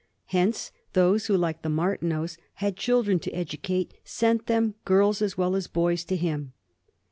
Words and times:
Hence 0.25 0.71
those 0.93 1.27
who, 1.27 1.37
like 1.37 1.61
the 1.61 1.69
Martineaus, 1.69 2.35
had 2.55 2.75
children 2.75 3.19
to 3.19 3.31
educate 3.33 3.93
sent 4.03 4.47
them, 4.47 4.73
girls 4.83 5.21
as 5.21 5.37
well 5.37 5.55
as 5.55 5.67
boys, 5.67 6.03
to 6.05 6.15
him. 6.15 6.53